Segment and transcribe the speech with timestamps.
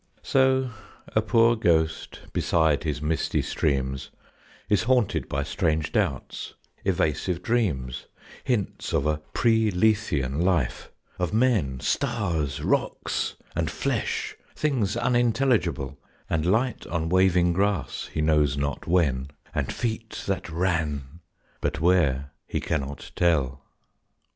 [0.23, 0.71] So
[1.15, 4.09] a poor ghost, beside his misty streams,
[4.67, 8.07] Is haunted by strange doubts, evasive dreams,
[8.43, 16.47] Hints of a pre Lethean life, of men, Stars, rocks, and flesh, things unintelligible, And
[16.47, 21.19] light on waving grass, he knows not when, And feet that ran,
[21.59, 23.61] but where, he cannot tell.